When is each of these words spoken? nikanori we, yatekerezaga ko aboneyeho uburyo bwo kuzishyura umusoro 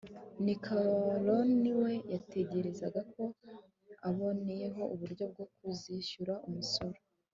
nikanori 0.43 1.71
we, 1.81 1.91
yatekerezaga 2.13 3.01
ko 3.13 3.23
aboneyeho 4.09 4.81
uburyo 4.93 5.23
bwo 5.31 5.45
kuzishyura 5.53 6.33
umusoro 6.47 6.99